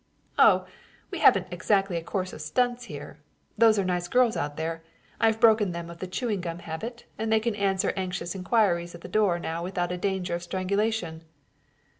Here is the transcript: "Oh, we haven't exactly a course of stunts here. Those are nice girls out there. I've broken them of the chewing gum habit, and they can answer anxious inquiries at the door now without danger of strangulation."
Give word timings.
"Oh, 0.39 0.65
we 1.11 1.19
haven't 1.19 1.49
exactly 1.53 1.95
a 1.95 2.01
course 2.03 2.33
of 2.33 2.41
stunts 2.41 2.85
here. 2.85 3.19
Those 3.55 3.77
are 3.77 3.85
nice 3.85 4.07
girls 4.07 4.35
out 4.35 4.57
there. 4.57 4.81
I've 5.19 5.39
broken 5.39 5.73
them 5.73 5.91
of 5.91 5.99
the 5.99 6.07
chewing 6.07 6.41
gum 6.41 6.57
habit, 6.57 7.05
and 7.19 7.31
they 7.31 7.39
can 7.39 7.53
answer 7.53 7.93
anxious 7.95 8.33
inquiries 8.33 8.95
at 8.95 9.01
the 9.01 9.07
door 9.07 9.37
now 9.37 9.61
without 9.63 9.89
danger 10.01 10.33
of 10.33 10.41
strangulation." 10.41 11.23